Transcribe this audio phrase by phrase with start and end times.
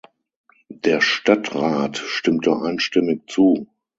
[0.83, 3.67] Der Stadtrat stimmte einstimmig zu.